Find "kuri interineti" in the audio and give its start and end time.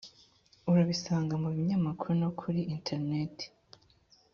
2.39-3.45